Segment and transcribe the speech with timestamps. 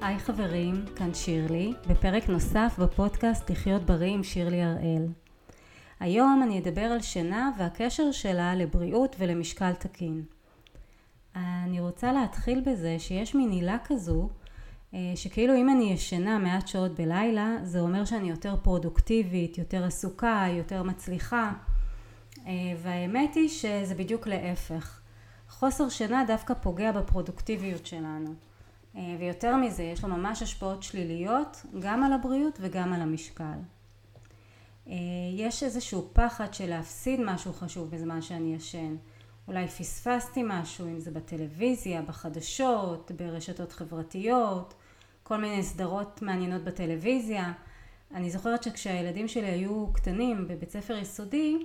[0.00, 5.06] היי חברים, כאן שירלי, בפרק נוסף בפודקאסט לחיות בריא עם שירלי הראל.
[6.00, 10.22] היום אני אדבר על שינה והקשר שלה לבריאות ולמשקל תקין.
[11.36, 14.28] אני רוצה להתחיל בזה שיש מין עילה כזו
[14.94, 20.46] אה, שכאילו אם אני ישנה מעט שעות בלילה זה אומר שאני יותר פרודוקטיבית, יותר עסוקה,
[20.50, 21.52] יותר מצליחה
[22.46, 22.52] אה,
[22.82, 25.00] והאמת היא שזה בדיוק להפך.
[25.48, 28.34] חוסר שינה דווקא פוגע בפרודוקטיביות שלנו.
[28.96, 33.58] אה, ויותר מזה, יש לו ממש השפעות שליליות גם על הבריאות וגם על המשקל.
[34.88, 34.94] אה,
[35.36, 38.96] יש איזשהו פחד של להפסיד משהו חשוב בזמן שאני ישן.
[39.48, 44.74] אולי פספסתי משהו, אם זה בטלוויזיה, בחדשות, ברשתות חברתיות,
[45.22, 47.52] כל מיני סדרות מעניינות בטלוויזיה.
[48.14, 51.64] אני זוכרת שכשהילדים שלי היו קטנים בבית ספר יסודי,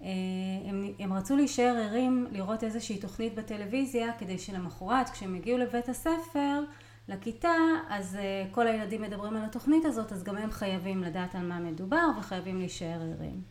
[0.00, 6.62] הם, הם רצו להישאר ערים לראות איזושהי תוכנית בטלוויזיה כדי שלמחרת כשהם הגיעו לבית הספר
[7.08, 7.54] לכיתה
[7.88, 11.58] אז אה, כל הילדים מדברים על התוכנית הזאת אז גם הם חייבים לדעת על מה
[11.58, 13.42] מדובר וחייבים להישאר ערים.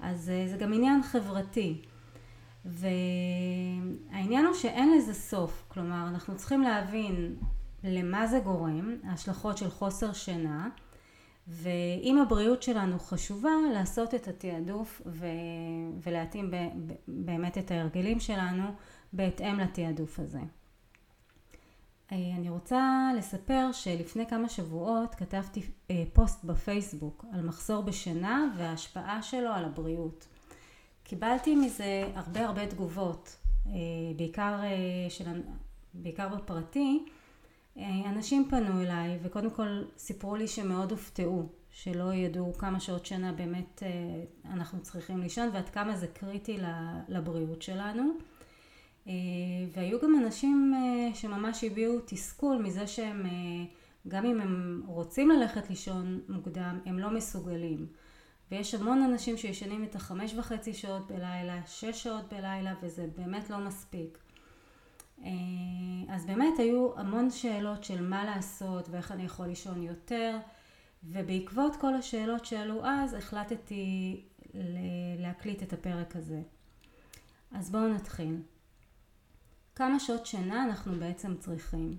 [0.00, 1.82] אז אה, זה גם עניין חברתי
[2.64, 7.36] והעניין הוא שאין לזה סוף כלומר אנחנו צריכים להבין
[7.84, 10.68] למה זה גורם ההשלכות של חוסר שינה
[11.48, 15.26] ואם הבריאות שלנו חשובה, לעשות את התעדוף ו...
[16.02, 16.56] ולהתאים ב...
[17.08, 18.64] באמת את ההרגלים שלנו
[19.12, 20.40] בהתאם לתעדוף הזה.
[22.12, 29.22] אה, אני רוצה לספר שלפני כמה שבועות כתבתי אה, פוסט בפייסבוק על מחסור בשינה וההשפעה
[29.22, 30.26] שלו על הבריאות.
[31.02, 33.36] קיבלתי מזה הרבה הרבה תגובות,
[33.66, 33.72] אה,
[34.16, 34.60] בעיקר,
[35.08, 35.42] של...
[35.94, 37.04] בעיקר בפרטי,
[38.06, 43.82] אנשים פנו אליי וקודם כל סיפרו לי שמאוד הופתעו שלא ידעו כמה שעות שינה באמת
[43.82, 43.88] אה,
[44.52, 46.58] אנחנו צריכים לישון ועד כמה זה קריטי
[47.08, 48.02] לבריאות שלנו.
[49.06, 49.12] אה,
[49.72, 50.74] והיו גם אנשים
[51.14, 53.26] שממש הביעו תסכול מזה שהם
[54.08, 57.86] גם אם הם רוצים ללכת לישון מוקדם הם לא מסוגלים.
[58.50, 63.58] ויש המון אנשים שישנים את החמש וחצי שעות בלילה, שש שעות בלילה וזה באמת לא
[63.58, 64.18] מספיק.
[64.18, 64.25] אה,
[66.08, 70.38] אז באמת היו המון שאלות של מה לעשות ואיך אני יכול לישון יותר
[71.04, 74.24] ובעקבות כל השאלות שעלו אז החלטתי
[75.18, 76.42] להקליט את הפרק הזה.
[77.52, 78.36] אז בואו נתחיל.
[79.74, 81.96] כמה שעות שינה אנחנו בעצם צריכים?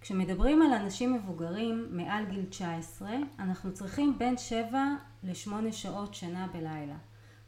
[0.00, 4.84] כשמדברים על אנשים מבוגרים מעל גיל 19 אנחנו צריכים בין 7
[5.22, 6.96] ל-8 שעות שינה בלילה.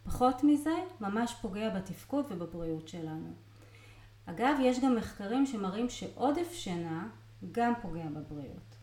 [0.05, 3.33] פחות מזה ממש פוגע בתפקוד ובבריאות שלנו.
[4.31, 7.09] אגב, יש גם מחקרים שמראים שעודף שינה
[7.53, 8.77] גם פוגע בבריאות.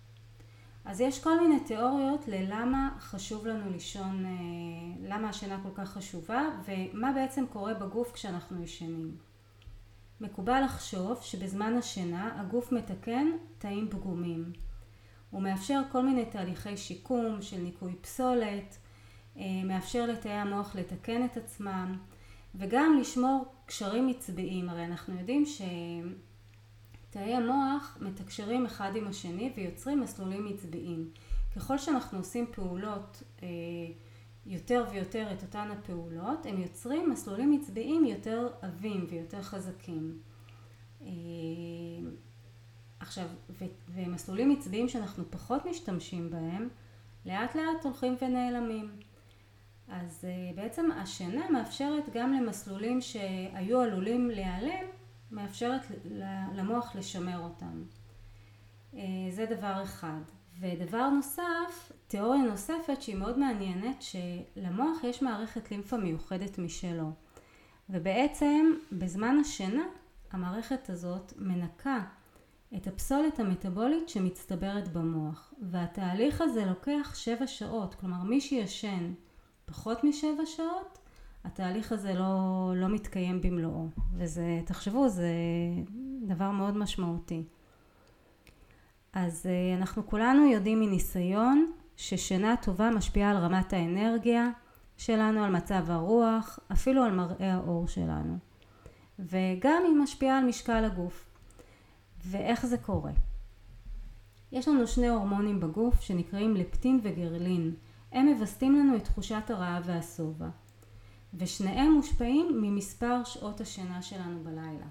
[0.86, 4.32] אז יש כל מיני תיאוריות ללמה חשוב לנו לישון, אה,
[5.10, 9.18] למה השינה כל כך חשובה ומה בעצם קורה בגוף כשאנחנו ישנים.
[10.22, 14.52] מקובל לחשוב שבזמן השינה הגוף מתקן תאים פגומים.
[15.30, 18.78] הוא מאפשר כל מיני תהליכי שיקום של ניקוי פסולת,
[19.38, 21.98] אה, מאפשר לתאי המוח לתקן את עצמם,
[22.58, 30.48] וגם לשמור קשרים עצביים, הרי אנחנו יודעים שתאי המוח מתקשרים אחד עם השני ויוצרים מסלולים
[30.54, 31.12] עצביים.
[31.56, 33.48] ככל שאנחנו עושים פעולות אה,
[34.46, 40.20] יותר ויותר את אותן הפעולות, הם יוצרים מסלולים עצביים יותר עבים ויותר חזקים.
[41.02, 41.08] אה,
[43.00, 46.70] עכשיו, ו- ומסלולים עצביים שאנחנו פחות משתמשים בהם,
[47.26, 48.90] לאט לאט הולכים ונעלמים.
[49.88, 54.86] אז אה, בעצם השינה מאפשרת גם למסלולים שהיו עלולים להיעלם,
[55.32, 55.82] מאפשרת
[56.54, 57.84] למוח לשמר אותם.
[58.96, 60.20] אה, זה דבר אחד.
[60.60, 67.12] ודבר נוסף, תיאוריה נוספת שהיא מאוד מעניינת, שלמוח יש מערכת לימפה מיוחדת משלו.
[67.90, 69.84] ובעצם בזמן השינה
[70.32, 72.00] המערכת הזאת מנקה
[72.76, 75.54] את הפסולת המטבולית שמצטברת במוח.
[75.72, 79.14] והתהליך הזה לוקח שבע שעות, כלומר מי שישן
[79.72, 80.98] פחות משבע שעות,
[81.44, 83.88] התהליך הזה לא, לא מתקיים במלואו.
[84.14, 85.32] וזה, תחשבו, זה
[86.22, 87.44] דבר מאוד משמעותי.
[89.14, 94.50] אז אה, אנחנו כולנו יודעים מניסיון ששינה טובה משפיעה על רמת האנרגיה
[94.98, 98.38] שלנו, על מצב הרוח, אפילו על מראה האור שלנו.
[99.20, 101.30] וגם היא משפיעה על משקל הגוף.
[102.26, 103.12] ואיך זה קורה?
[104.52, 107.74] יש לנו שני הורמונים בגוף שנקראים לפטין וגרלין.
[108.12, 110.50] הם מווסתים לנו את תחושת הרעב והשובע,
[111.34, 114.88] ושניהם מושפעים ממספר שעות השינה שלנו בלילה.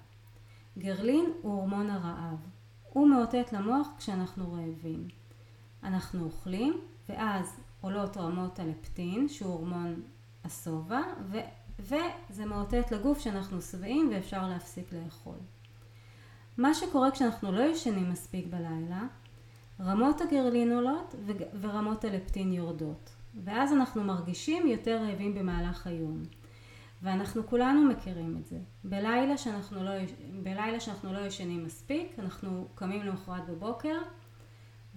[0.78, 2.38] גרלין הוא הורמון הרעב.
[2.92, 5.08] הוא מאותת למוח כשאנחנו רעבים.
[5.82, 10.02] אנחנו אוכלים, ואז עולות רמות הלפטין, שהוא הורמון
[10.44, 11.36] השובע, ו-
[11.80, 15.38] וזה מאותת לגוף שאנחנו שבעים ואפשר להפסיק לאכול.
[16.56, 19.02] מה שקורה כשאנחנו לא ישנים מספיק בלילה,
[19.80, 21.14] רמות הגרלין עולות
[21.60, 23.10] ורמות הלפטין יורדות.
[23.44, 26.22] ואז אנחנו מרגישים יותר רעבים במהלך היום.
[27.02, 28.58] ואנחנו כולנו מכירים את זה.
[28.84, 29.90] בלילה שאנחנו לא,
[30.42, 33.98] בלילה שאנחנו לא ישנים מספיק, אנחנו קמים למחרת בבוקר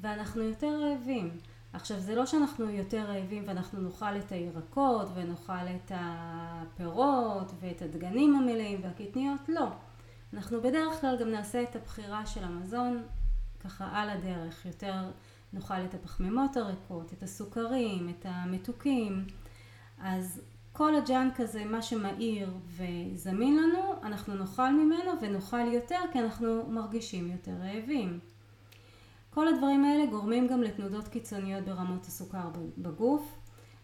[0.01, 1.29] ואנחנו יותר רעבים.
[1.73, 8.35] עכשיו זה לא שאנחנו יותר רעבים ואנחנו נאכל את הירקות ונאכל את הפירות ואת הדגנים
[8.35, 9.67] המלאים והקטניות, לא.
[10.33, 13.03] אנחנו בדרך כלל גם נעשה את הבחירה של המזון
[13.63, 15.11] ככה על הדרך, יותר
[15.53, 19.25] נאכל את הפחמימות הריקות, את הסוכרים, את המתוקים,
[19.99, 20.41] אז
[20.71, 27.31] כל הג'אנק הזה, מה שמהיר וזמין לנו, אנחנו נאכל ממנו ונאכל יותר כי אנחנו מרגישים
[27.31, 28.19] יותר רעבים.
[29.29, 33.37] כל הדברים האלה גורמים גם לתנודות קיצוניות ברמות הסוכר בגוף,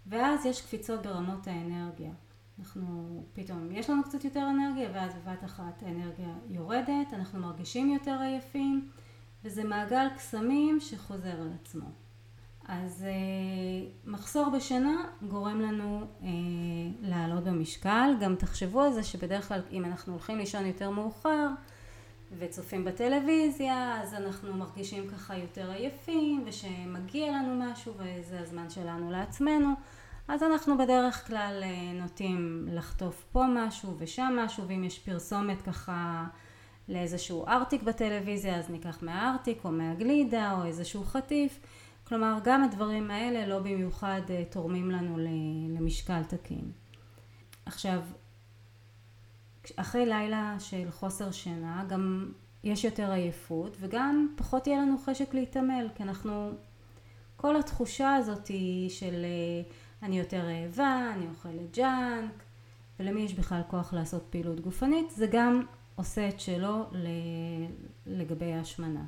[0.07, 2.11] ואז יש קפיצות ברמות האנרגיה.
[2.59, 8.19] אנחנו פתאום, יש לנו קצת יותר אנרגיה, ואז בבת אחת האנרגיה יורדת, אנחנו מרגישים יותר
[8.21, 8.89] עייפים,
[9.45, 11.85] וזה מעגל קסמים שחוזר על עצמו.
[12.67, 16.27] אז אה, מחסור בשינה גורם לנו אה,
[17.01, 18.09] לעלות במשקל.
[18.19, 21.47] גם תחשבו על זה שבדרך כלל אם אנחנו הולכים לישון יותר מאוחר
[22.37, 29.73] וצופים בטלוויזיה, אז אנחנו מרגישים ככה יותר עייפים, ושמגיע לנו משהו וזה הזמן שלנו לעצמנו.
[30.27, 36.25] אז אנחנו בדרך כלל אה, נוטים לחטוף פה משהו ושם משהו, ואם יש פרסומת ככה
[36.89, 41.59] לאיזשהו ארטיק בטלוויזיה, אז ניקח מהארטיק או מהגלידה או איזשהו חטיף.
[42.07, 45.17] כלומר, גם הדברים האלה לא במיוחד אה, תורמים לנו
[45.69, 46.71] למשקל תקין.
[47.65, 48.01] עכשיו,
[49.75, 52.31] אחרי לילה של חוסר שינה, גם
[52.63, 56.51] יש יותר עייפות וגם פחות יהיה לנו חשק להתעמל, כי אנחנו,
[57.35, 59.71] כל התחושה הזאת היא של אה,
[60.03, 62.43] אני יותר רעבה, אני אוכלת ג'אנק,
[62.99, 65.61] ולמי יש בכלל כוח לעשות פעילות גופנית, זה גם
[65.95, 66.85] עושה את שלו
[68.05, 69.05] לגבי ההשמנה.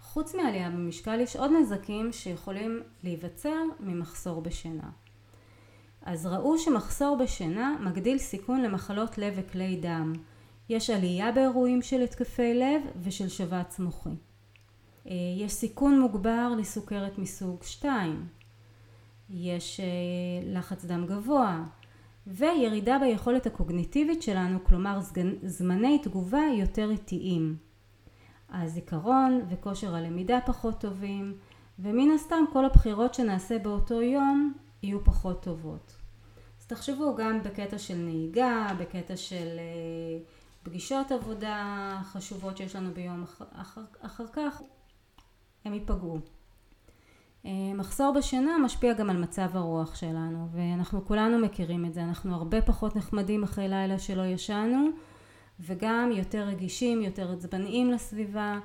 [0.00, 4.90] חוץ מעלייה במשקל יש עוד נזקים שיכולים להיווצר ממחסור בשינה.
[6.02, 10.12] אז ראו שמחסור בשינה מגדיל סיכון למחלות לב וכלי דם.
[10.68, 14.16] יש עלייה באירועים של התקפי לב ושל שבץ מוחי.
[15.06, 18.26] אה, יש סיכון מוגבר לסוכרת מסוג 2.
[19.30, 19.86] יש אה,
[20.52, 21.64] לחץ דם גבוה.
[22.26, 24.98] וירידה ביכולת הקוגניטיבית שלנו, כלומר
[25.42, 27.56] זמני תגובה יותר איטיים.
[28.50, 31.36] הזיכרון וכושר הלמידה פחות טובים,
[31.78, 35.96] ומן הסתם כל הבחירות שנעשה באותו יום יהיו פחות טובות.
[36.60, 40.24] אז תחשבו גם בקטע של נהיגה, בקטע של אה,
[40.62, 44.62] פגישות עבודה חשובות שיש לנו ביום אחר, אחר, אחר כך,
[45.64, 46.18] הם ייפגעו.
[47.46, 52.34] אה, מחסור בשינה משפיע גם על מצב הרוח שלנו ואנחנו כולנו מכירים את זה, אנחנו
[52.34, 54.88] הרבה פחות נחמדים אחרי לילה שלא ישנו
[55.60, 58.58] וגם יותר רגישים, יותר עצבניים לסביבה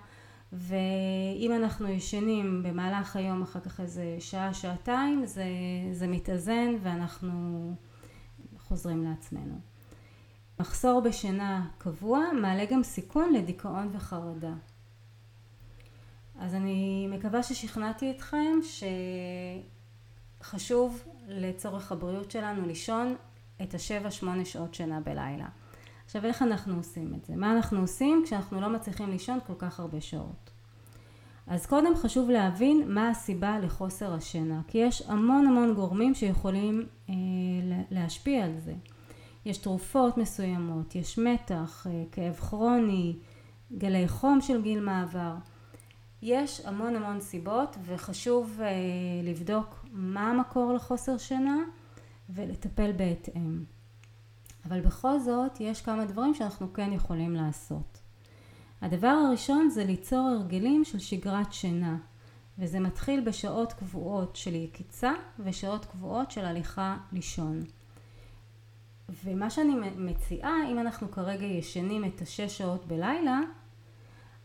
[0.53, 5.45] ואם אנחנו ישנים במהלך היום אחר כך איזה שעה, שעתיים זה,
[5.91, 7.71] זה מתאזן ואנחנו
[8.59, 9.59] חוזרים לעצמנו.
[10.59, 14.53] מחסור בשינה קבוע מעלה גם סיכון לדיכאון וחרדה.
[16.39, 18.59] אז אני מקווה ששכנעתי אתכם
[20.41, 23.15] שחשוב לצורך הבריאות שלנו לישון
[23.61, 25.47] את השבע שמונה שעות שינה בלילה.
[26.05, 27.35] עכשיו איך אנחנו עושים את זה?
[27.35, 30.49] מה אנחנו עושים כשאנחנו לא מצליחים לישון כל כך הרבה שעות?
[31.47, 37.15] אז קודם חשוב להבין מה הסיבה לחוסר השינה, כי יש המון המון גורמים שיכולים אה,
[37.91, 38.73] להשפיע על זה.
[39.45, 43.15] יש תרופות מסוימות, יש מתח, אה, כאב כרוני,
[43.77, 45.33] גלי חום של גיל מעבר.
[46.21, 48.67] יש המון המון סיבות וחשוב אה,
[49.23, 51.57] לבדוק מה המקור לחוסר שינה
[52.29, 53.63] ולטפל בהתאם.
[54.65, 57.99] אבל בכל זאת יש כמה דברים שאנחנו כן יכולים לעשות.
[58.81, 61.97] הדבר הראשון זה ליצור הרגלים של שגרת שינה
[62.59, 67.63] וזה מתחיל בשעות קבועות של יקיצה ושעות קבועות של הליכה לישון.
[69.23, 73.39] ומה שאני מציעה, אם אנחנו כרגע ישנים את השש שעות בלילה,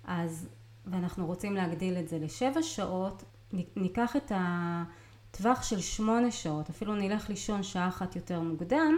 [0.04, 0.48] אז
[0.86, 3.24] ואנחנו רוצים להגדיל את זה לשבע שעות,
[3.76, 8.94] ניקח את הטווח של שמונה שעות, אפילו נלך לישון שעה אחת יותר מוקדם,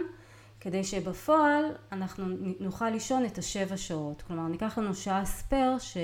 [0.59, 2.25] כדי שבפועל אנחנו
[2.59, 4.21] נוכל לישון את השבע שעות.
[4.21, 5.97] כלומר, ניקח לנו שעה ספייר ש...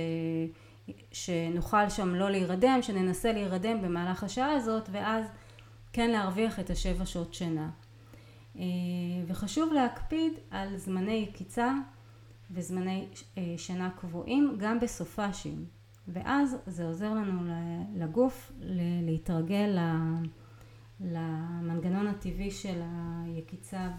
[1.11, 5.25] שנוכל שם לא להירדם, שננסה להירדם במהלך השעה הזאת, ואז
[5.93, 7.69] כן להרוויח את השבע שעות שינה.
[8.55, 8.63] אה,
[9.27, 11.73] וחשוב להקפיד על זמני יקיצה
[12.53, 15.65] וזמני אה, שינה קבועים גם בסופאשים
[16.07, 17.53] ואז זה עוזר לנו
[17.95, 18.51] לגוף
[19.01, 19.77] להתרגל
[20.99, 22.81] למנגנון הטבעי של
[23.25, 23.89] היקיצה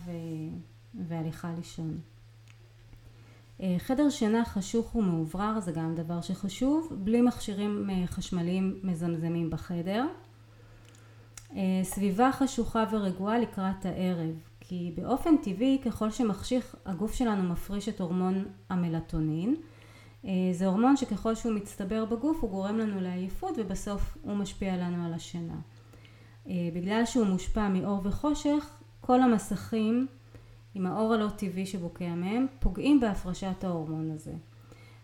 [0.94, 1.98] והליכה לישון.
[3.60, 10.06] אה, חדר שינה חשוך ומאוברר זה גם דבר שחשוב, בלי מכשירים אה, חשמליים מזמזמים בחדר.
[11.82, 18.44] סביבה חשוכה ורגועה לקראת הערב, כי באופן טבעי ככל שמחשיך הגוף שלנו מפריש את הורמון
[18.70, 19.56] המלטונין.
[20.52, 25.14] זה הורמון שככל שהוא מצטבר בגוף הוא גורם לנו לעייפות ובסוף הוא משפיע לנו על
[25.14, 25.54] השינה.
[26.46, 30.06] בגלל שהוא מושפע מאור וחושך, כל המסכים
[30.74, 34.32] עם האור הלא טבעי שבוקע מהם, פוגעים בהפרשת ההורמון הזה.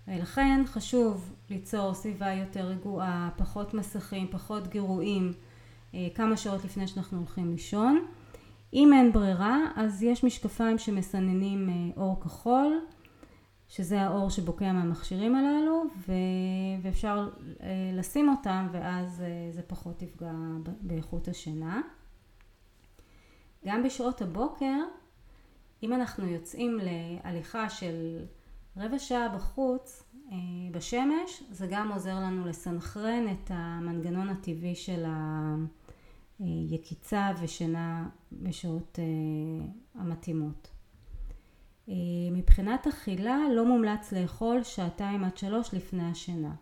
[0.08, 5.32] ולכן חשוב ליצור סביבה יותר רגועה, פחות מסכים, פחות גירויים,
[5.94, 8.06] אה, כמה שעות לפני שאנחנו הולכים לישון.
[8.72, 12.80] אם אין ברירה, אז יש משקפיים שמסננים אה, אור כחול,
[13.68, 16.12] שזה האור שבוקע מהמכשירים הללו, ו...
[16.82, 20.32] ואפשר אה, לשים אותם, ואז זה פחות יפגע
[20.80, 21.80] באיכות השינה.
[23.66, 24.76] גם בשעות הבוקר
[25.82, 28.24] אם אנחנו יוצאים להליכה של
[28.76, 30.36] רבע שעה בחוץ אה,
[30.72, 35.04] בשמש זה גם עוזר לנו לסנכרן את המנגנון הטבעי של
[36.38, 40.70] היקיצה ושינה בשעות אה, המתאימות.
[41.88, 41.94] אה,
[42.32, 46.54] מבחינת אכילה לא מומלץ לאכול שעתיים עד שלוש לפני השינה.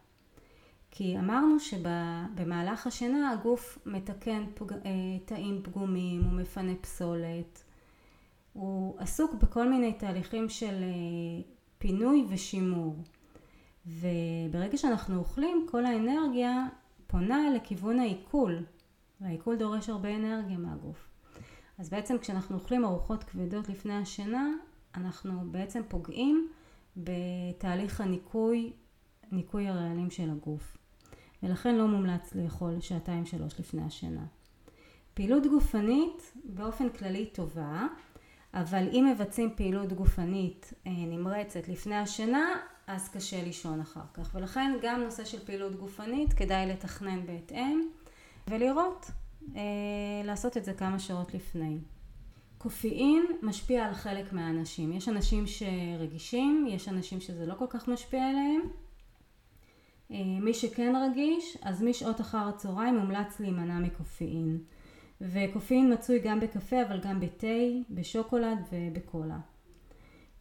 [0.90, 4.72] כי אמרנו שבמהלך השינה הגוף מתקן פג...
[5.24, 7.64] תאים פגומים, הוא מפנה פסולת,
[8.52, 11.42] הוא עסוק בכל מיני תהליכים של אה,
[11.78, 12.96] פינוי ושימור.
[13.86, 16.66] וברגע שאנחנו אוכלים, כל האנרגיה
[17.06, 18.58] פונה לכיוון העיכול,
[19.20, 21.08] והעיכול דורש הרבה אנרגיה מהגוף.
[21.78, 24.50] אז בעצם כשאנחנו אוכלים ארוחות כבדות לפני השינה,
[24.94, 26.48] אנחנו בעצם פוגעים
[26.96, 28.72] בתהליך הניקוי,
[29.32, 30.76] ניקוי הרעלים של הגוף.
[31.42, 34.24] ולכן לא מומלץ לאכול שעתיים שלוש לפני השינה.
[35.14, 37.86] פעילות גופנית באופן כללי טובה,
[38.54, 42.54] אבל אם מבצעים פעילות גופנית אה, נמרצת לפני השינה,
[42.86, 44.34] אז קשה לישון אחר כך.
[44.34, 47.80] ולכן גם נושא של פעילות גופנית כדאי לתכנן בהתאם
[48.50, 49.10] ולראות,
[49.56, 49.60] אה,
[50.24, 51.78] לעשות את זה כמה שעות לפני.
[52.58, 54.92] קופאין משפיע על חלק מהאנשים.
[54.92, 58.60] יש אנשים שרגישים, יש אנשים שזה לא כל כך משפיע עליהם.
[60.10, 64.58] אה, מי שכן רגיש, אז משעות אחר הצהריים מומלץ להימנע מקופאין.
[65.20, 67.46] וקופאין מצוי גם בקפה אבל גם בתה,
[67.90, 69.38] בשוקולד ובקולה.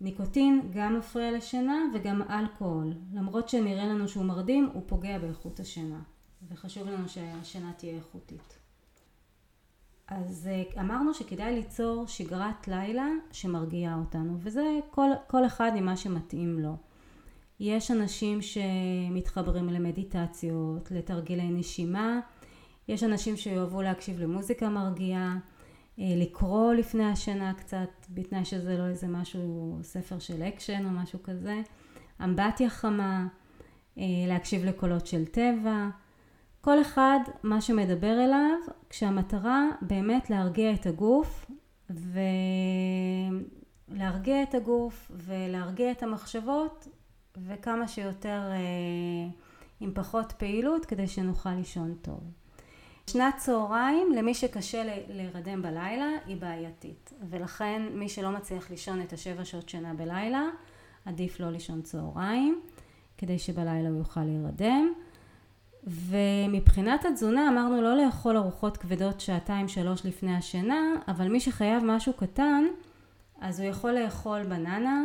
[0.01, 2.93] ניקוטין גם מפריע לשינה וגם אלכוהול.
[3.13, 6.00] למרות שנראה לנו שהוא מרדים, הוא פוגע באיכות השינה.
[6.49, 8.59] וחשוב לנו שהשינה תהיה איכותית.
[10.07, 15.97] אז אה, אמרנו שכדאי ליצור שגרת לילה שמרגיעה אותנו, וזה כל, כל אחד עם מה
[15.97, 16.75] שמתאים לו.
[17.59, 22.19] יש אנשים שמתחברים למדיטציות, לתרגילי נשימה,
[22.87, 25.37] יש אנשים שאוהבים להקשיב למוזיקה מרגיעה,
[25.99, 31.19] אה, לקרוא לפני השינה קצת, בתנאי שזה לא איזה משהו, ספר של אקשן או משהו
[31.23, 31.61] כזה,
[32.23, 33.27] אמבטיה חמה,
[33.97, 35.89] אה, להקשיב לקולות של טבע,
[36.65, 38.57] כל אחד מה שמדבר אליו,
[38.89, 41.51] כשהמטרה באמת להרגיע את הגוף
[43.89, 46.88] ולהרגיע את הגוף ולהרגיע את המחשבות
[47.38, 48.57] וכמה שיותר אה,
[49.79, 52.19] עם פחות פעילות כדי שנוכל לישון טוב.
[53.10, 59.45] שנת צהריים למי שקשה להירדם בלילה היא בעייתית ולכן מי שלא מצליח לישון את השבע
[59.45, 60.43] שעות שינה בלילה
[61.05, 62.62] עדיף לא לישון צהריים
[63.17, 64.93] כדי שבלילה הוא יוכל להירדם
[65.88, 72.13] ומבחינת התזונה אמרנו לא לאכול ארוחות כבדות שעתיים שלוש לפני השינה אבל מי שחייב משהו
[72.13, 72.63] קטן
[73.42, 75.04] אז הוא יכול לאכול בננה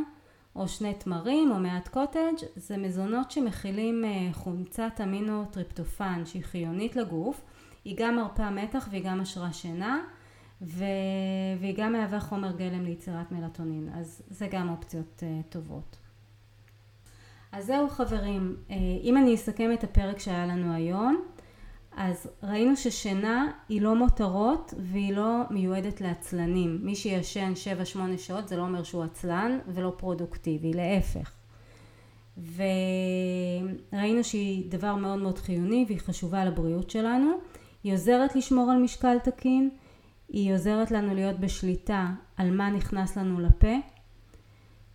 [0.57, 6.97] או שני תמרים או מעט קוטג' זה מזונות שמכילים אה, חומצת אמינו טריפטופן שהיא חיונית
[6.97, 7.45] לגוף.
[7.85, 10.01] היא גם מרפה מתח והיא גם משרה שינה
[10.63, 10.85] ו...
[11.61, 13.89] והיא גם מהווה חומר גלם ליצירת מלטונין.
[13.95, 15.97] אז זה גם אופציות אה, טובות.
[17.52, 21.23] אז זהו חברים, אה, אם אני אסכם את הפרק שהיה לנו היום
[21.97, 26.78] אז ראינו ששינה היא לא מותרות והיא לא מיועדת לעצלנים.
[26.83, 27.52] מי שישן
[27.95, 31.33] 7-8 שעות זה לא אומר שהוא עצלן ולא פרודוקטיבי, להפך.
[33.92, 37.30] וראינו שהיא דבר מאוד מאוד חיוני והיא חשובה לבריאות שלנו.
[37.85, 39.71] היא עוזרת לשמור על משקל תקין,
[40.28, 43.75] היא עוזרת לנו להיות בשליטה על מה נכנס לנו לפה.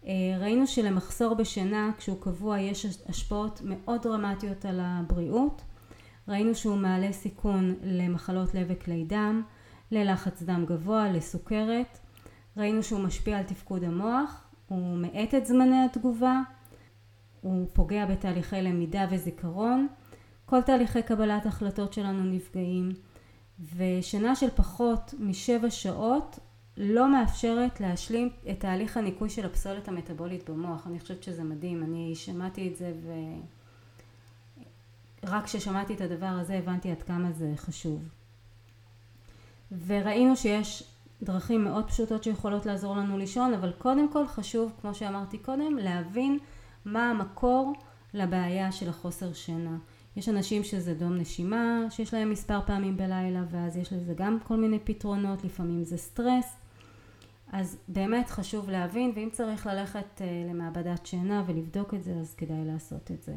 [0.08, 5.62] אה, ראינו שלמחסור בשינה כשהוא קבוע יש השפעות מאוד דרמטיות על הבריאות.
[6.28, 9.44] ראינו שהוא מעלה סיכון למחלות לב וכלי דם,
[9.92, 12.00] ללחץ דם גבוה, לסוכרת.
[12.58, 16.42] ראינו שהוא משפיע על תפקוד המוח, הוא מאט את זמני התגובה,
[17.42, 19.88] הוא פוגע בתהליכי למידה וזיכרון.
[20.46, 22.90] כל תהליכי קבלת החלטות שלנו נפגעים
[23.76, 26.40] ושינה של פחות משבע שעות
[26.78, 30.88] לא מאפשרת להשלים את תהליך הניקוי של הפסולת המטבולית במוח.
[30.88, 31.84] אני חושבת שזה מדהים.
[31.84, 33.12] אני שמעתי את זה ו...
[35.24, 38.02] רק כששמעתי את הדבר הזה הבנתי עד כמה זה חשוב.
[39.86, 40.84] וראינו שיש
[41.24, 46.40] דרכים מאוד פשוטות שיכולות לעזור לנו לישון, אבל קודם כל חשוב, כמו שאמרתי קודם, להבין
[46.86, 47.74] מה המקור
[48.14, 49.78] לבעיה של החוסר שינה.
[50.18, 54.58] יש אנשים שזה דום נשימה, שיש להם מספר פעמים בלילה, ואז יש לזה גם כל
[54.58, 56.56] מיני פתרונות, לפעמים זה סטרס.
[57.52, 62.66] אז באמת חשוב להבין, ואם צריך ללכת אה, למעבדת שינה ולבדוק את זה, אז כדאי
[62.66, 63.34] לעשות את זה.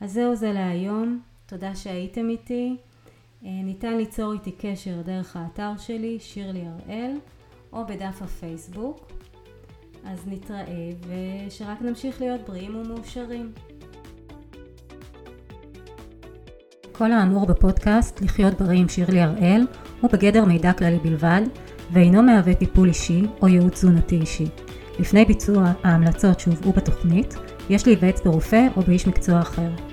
[0.00, 2.76] אז זהו זה להיום, תודה שהייתם איתי.
[3.44, 7.16] אה, ניתן ליצור איתי קשר דרך האתר שלי, שירלי הראל,
[7.72, 9.12] או בדף הפייסבוק.
[10.04, 10.90] אז נתראה,
[11.46, 13.52] ושרק נמשיך להיות בריאים ומאושרים.
[16.92, 19.66] כל האמור בפודקאסט לחיות בריא עם שירלי הראל
[20.00, 21.42] הוא בגדר מידע כללי בלבד
[21.92, 24.46] ואינו מהווה טיפול אישי או ייעוץ תזונתי אישי.
[24.98, 27.36] לפני ביצוע ההמלצות שהובאו בתוכנית,
[27.70, 29.85] יש להיוועץ ברופא או באיש מקצוע אחר.